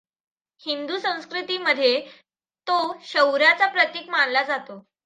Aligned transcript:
हिंदू 0.61 0.97
संस्कृतीमध्ये 0.99 1.99
तो 2.67 2.79
शौर्याचे 3.03 3.71
प्रतीक 3.71 4.09
मानला 4.09 4.43
जातो. 4.43 4.83